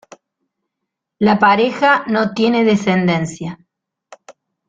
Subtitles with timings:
[1.19, 3.59] La pareja no tiene descendencia.